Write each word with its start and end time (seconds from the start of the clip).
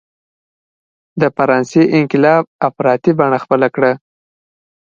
د 1.21 1.23
فرانسې 1.35 1.83
انقلاب 1.99 2.43
افراطي 2.67 3.11
بڼه 3.19 3.37
خپله 3.43 3.67
کړه. 3.75 3.91